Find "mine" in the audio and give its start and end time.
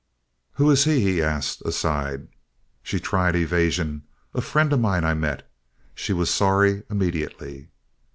4.79-5.03